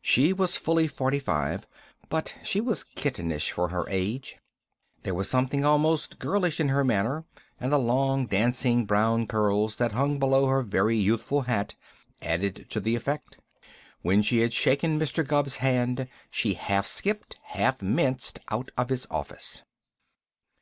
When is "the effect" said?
12.80-13.36